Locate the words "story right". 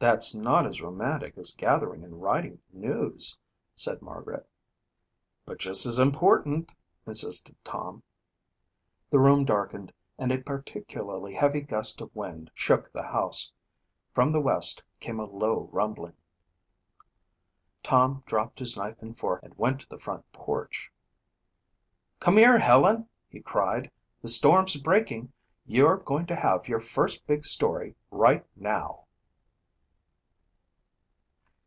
27.44-28.46